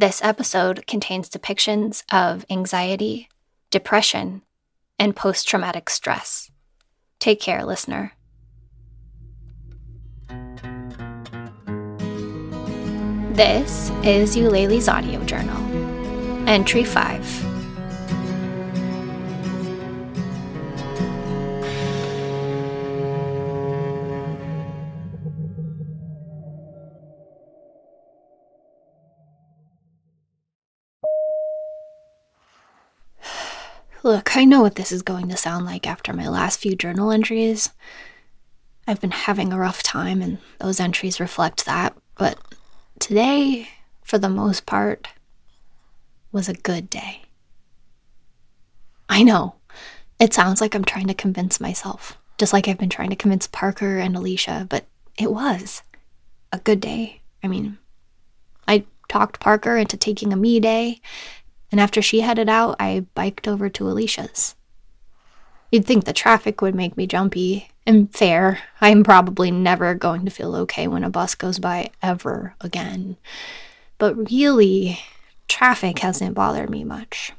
[0.00, 3.28] This episode contains depictions of anxiety,
[3.70, 4.40] depression,
[4.98, 6.50] and post traumatic stress.
[7.18, 8.14] Take care, listener.
[13.34, 16.48] This is Eulalie's audio journal.
[16.48, 17.49] Entry 5.
[34.02, 37.10] Look, I know what this is going to sound like after my last few journal
[37.10, 37.70] entries.
[38.86, 42.38] I've been having a rough time, and those entries reflect that, but
[42.98, 43.68] today,
[44.02, 45.08] for the most part,
[46.32, 47.22] was a good day.
[49.08, 49.56] I know.
[50.18, 53.46] It sounds like I'm trying to convince myself, just like I've been trying to convince
[53.46, 54.86] Parker and Alicia, but
[55.18, 55.82] it was
[56.52, 57.20] a good day.
[57.42, 57.78] I mean,
[58.66, 61.00] I talked Parker into taking a me day,
[61.70, 64.54] and after she headed out, I biked over to Alicia's.
[65.70, 68.60] You'd think the traffic would make me jumpy, and fair.
[68.80, 73.16] I'm probably never going to feel okay when a bus goes by ever again.
[73.98, 74.98] But really,
[75.48, 77.32] traffic hasn't bothered me much.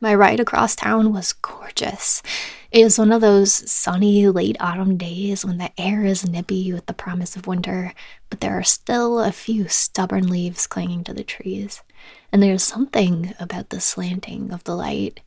[0.00, 2.22] My ride across town was gorgeous.
[2.70, 6.86] It was one of those sunny late autumn days when the air is nippy with
[6.86, 7.94] the promise of winter,
[8.28, 11.82] but there are still a few stubborn leaves clinging to the trees
[12.32, 15.20] and there's something about the slanting of the light,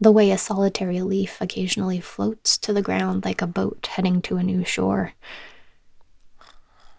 [0.00, 4.36] the way a solitary leaf occasionally floats to the ground like a boat heading to
[4.36, 5.12] a new shore.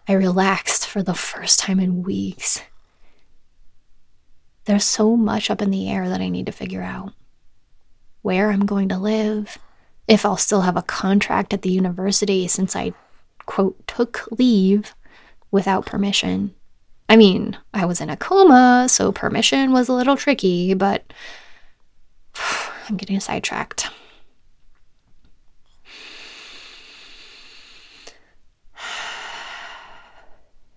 [0.06, 2.62] I relaxed for the first time in weeks.
[4.64, 7.12] There's so much up in the air that I need to figure out.
[8.22, 9.58] Where I'm going to live,
[10.06, 12.92] if I'll still have a contract at the university since I,
[13.46, 14.94] quote, took leave
[15.50, 16.54] without permission.
[17.08, 21.12] I mean, I was in a coma, so permission was a little tricky, but
[22.88, 23.90] I'm getting sidetracked.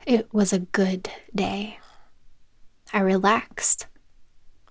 [0.08, 1.80] It was a good day.
[2.96, 3.88] I relaxed.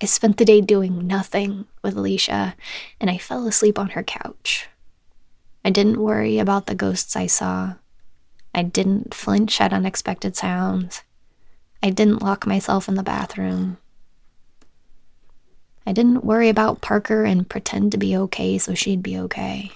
[0.03, 2.57] I spent the day doing nothing with Alicia,
[2.99, 4.67] and I fell asleep on her couch.
[5.63, 7.75] I didn't worry about the ghosts I saw.
[8.55, 11.03] I didn't flinch at unexpected sounds.
[11.83, 13.77] I didn't lock myself in the bathroom.
[15.87, 19.71] I didn't worry about Parker and pretend to be okay so she'd be okay.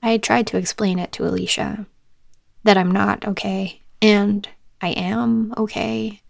[0.00, 1.86] I tried to explain it to Alicia
[2.62, 4.48] that I'm not okay, and
[4.82, 6.20] I am okay,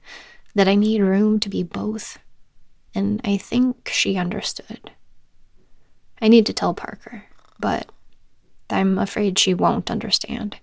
[0.55, 2.19] that I need room to be both,
[2.95, 4.91] and I think she understood.
[6.21, 7.25] I need to tell Parker,
[7.59, 7.91] but
[8.71, 10.57] I'm afraid she won't understand.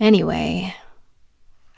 [0.00, 0.74] Anyway,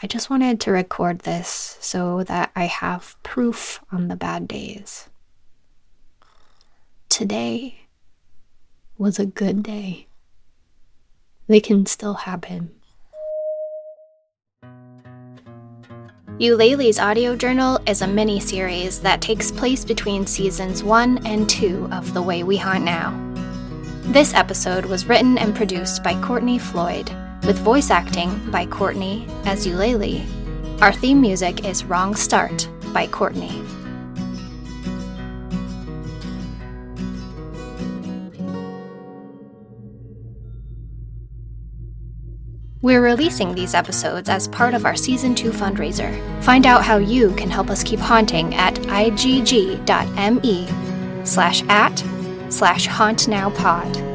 [0.02, 5.08] I just wanted to record this so that I have proof on the bad days.
[7.08, 7.80] Today
[8.96, 10.06] was a good day.
[11.46, 12.70] They can still happen.
[16.42, 21.88] Eulalie's audio journal is a mini series that takes place between seasons 1 and 2
[21.92, 23.16] of The Way We Haunt Now.
[24.06, 27.08] This episode was written and produced by Courtney Floyd
[27.46, 30.26] with voice acting by Courtney as Eulalie.
[30.80, 33.62] Our theme music is Wrong Start by Courtney.
[42.82, 46.42] We're releasing these episodes as part of our Season 2 fundraiser.
[46.42, 50.66] Find out how you can help us keep haunting at igg.me
[51.24, 52.04] slash at
[52.48, 54.11] slash hauntnowpod.